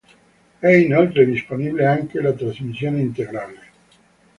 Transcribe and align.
È 0.57 0.67
inoltre 0.67 1.27
disponibile 1.27 1.85
anche 1.85 2.21
la 2.21 2.33
trasmissione 2.33 3.01
integrale. 3.01 3.61